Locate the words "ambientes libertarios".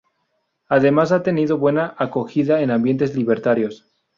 2.71-3.85